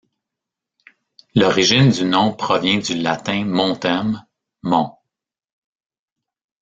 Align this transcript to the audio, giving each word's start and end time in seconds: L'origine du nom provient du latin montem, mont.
L'origine 1.35 1.91
du 1.91 2.05
nom 2.05 2.33
provient 2.33 2.79
du 2.79 2.95
latin 2.95 3.45
montem, 3.45 4.25
mont. 4.63 4.97